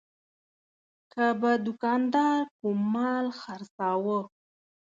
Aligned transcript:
که 1.11 1.25
به 1.39 1.51
دوکاندار 1.65 2.41
کوم 2.59 2.79
مال 2.93 3.25
خرڅاوه. 3.41 4.19